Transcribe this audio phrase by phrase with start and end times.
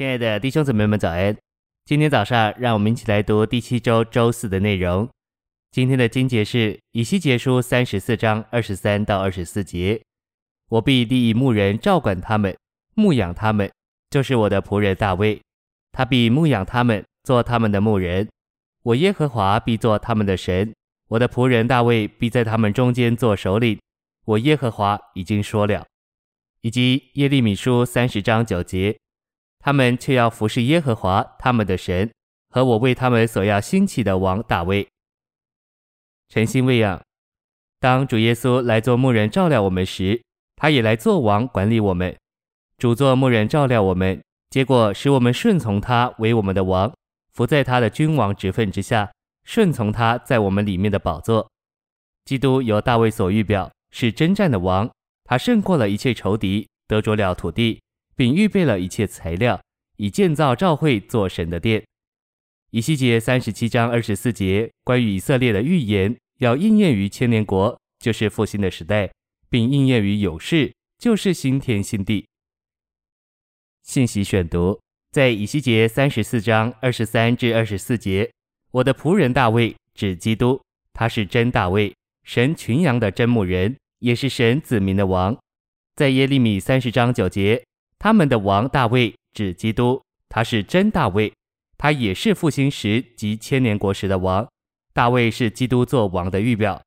[0.00, 1.36] 亲爱的弟兄姊妹们，早安！
[1.84, 5.06] 今天早上，让我们一起来读第七周周四的内容。
[5.72, 10.00] 今天的经节是以西结书三十四章二十三到二十四节。
[10.70, 12.56] 我必立一牧人照管他们，
[12.94, 13.70] 牧养他们，
[14.08, 15.38] 就是我的仆人大卫。
[15.92, 18.26] 他必牧养他们，做他们的牧人。
[18.84, 20.72] 我耶和华必做他们的神。
[21.08, 23.78] 我的仆人大卫必在他们中间做首领。
[24.24, 25.84] 我耶和华已经说了。
[26.62, 28.96] 以及耶利米书三十章九节。
[29.60, 32.10] 他们却要服侍耶和华他们的神，
[32.48, 34.88] 和我为他们所要兴起的王大卫。
[36.28, 37.00] 诚心喂养。
[37.78, 40.22] 当主耶稣来做牧人照料我们时，
[40.56, 42.14] 他也来做王管理我们。
[42.76, 46.92] 主做牧人照料我们，结果使我们顺从他为我们的王，
[47.32, 49.10] 伏在他的君王职分之下，
[49.44, 51.50] 顺从他在我们里面的宝座。
[52.24, 54.90] 基督由大卫所预表，是征战的王，
[55.24, 57.80] 他胜过了一切仇敌，得着了土地。
[58.20, 59.58] 并预备了一切材料，
[59.96, 61.82] 以建造召会做神的殿。
[62.70, 69.10] 以西结三十七章二十四节关于以色列的预言，要应验于千年国，就是复兴的时代，
[69.48, 72.26] 并应验于永世，就是新天新地。
[73.84, 74.78] 信息选读
[75.12, 78.30] 在以西结三十四章二十三至二十四节，
[78.72, 80.60] 我的仆人大卫指基督，
[80.92, 85.34] 他是真大卫，神群羊的真牧人，也是神子民的王。
[85.96, 87.64] 在耶利米三十章九节。
[88.00, 91.30] 他们的王大卫指基督，他是真大卫，
[91.76, 94.48] 他也是复兴时及千年国时的王。
[94.94, 96.82] 大卫是基督做王的预表，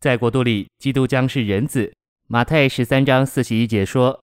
[0.00, 1.92] 在国度里，基督将是人子。
[2.26, 4.18] 马太十三章四十一节说，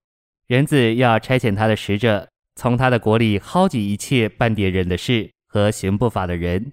[0.47, 6.71] 人子要差遣他的使者，从他的国里薅集一切绊跌人的事和行不法的人。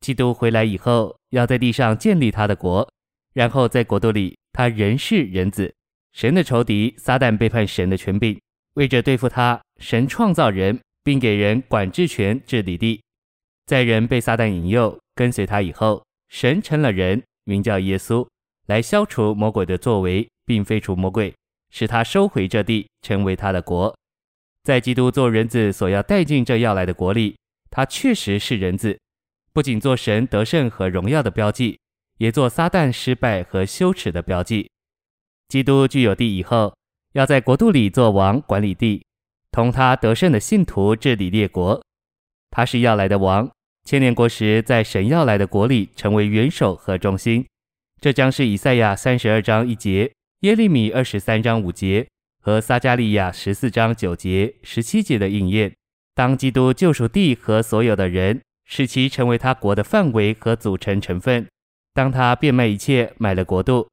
[0.00, 2.90] 基督回来以后，要在地上建立他的国，
[3.34, 5.74] 然后在国度里，他仍是人子。
[6.14, 8.40] 神的仇敌撒旦背叛神的权柄。
[8.74, 13.02] 为着对付他，神创造人，并给人管制权治理地。
[13.66, 18.26] 在人被撒旦引诱跟随他以后，神成了人，名叫耶稣，
[18.66, 21.34] 来消除魔鬼的作为，并废除魔鬼，
[21.70, 23.94] 使他收回这地，成为他的国。
[24.62, 27.36] 在基督做人子所要带进这要来的国里，
[27.70, 28.98] 他确实是人子，
[29.52, 31.78] 不仅做神得胜和荣耀的标记，
[32.16, 34.70] 也做撒旦失败和羞耻的标记。
[35.48, 36.74] 基督具有地以后。
[37.12, 39.04] 要在国度里做王，管理地，
[39.50, 41.82] 同他得胜的信徒治理列国。
[42.50, 43.50] 他是要来的王，
[43.84, 47.44] 千年国时，在神要来的国里成为元首和中心。
[48.00, 52.08] 这将是以赛亚三十二章一节、耶利米二十三章五节
[52.40, 55.70] 和撒迦利亚十四章九节、十七节的应验。
[56.14, 61.46] 当基督救赎地和所有的人，使其成为他国的范围和组成成分。
[61.92, 63.86] 当他变卖一切，买了国度。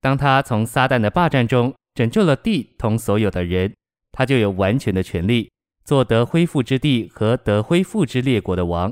[0.00, 1.74] 当他从撒旦的霸占中。
[2.00, 3.74] 拯救了地同所有的人，
[4.10, 5.50] 他就有完全的权利，
[5.84, 8.90] 做得恢复之地和得恢复之列国的王。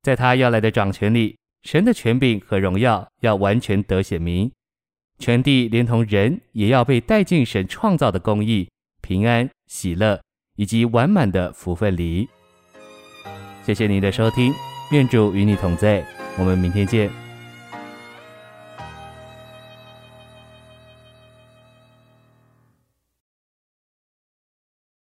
[0.00, 4.50] 在他要来的掌权里，神的权柄和荣耀要完全得显明，
[5.18, 8.70] 全地连同人也要被带进神创造的公义、
[9.02, 10.18] 平安、喜乐
[10.56, 12.26] 以及完满的福分里。
[13.66, 14.50] 谢谢您的收听，
[14.92, 16.02] 愿主与你同在，
[16.38, 17.19] 我们明天见。